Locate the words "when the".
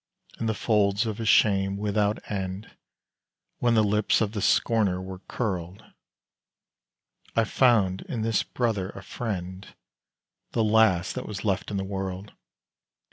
3.59-3.83